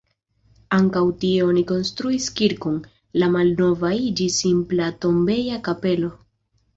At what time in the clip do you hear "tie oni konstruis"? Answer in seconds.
1.23-2.29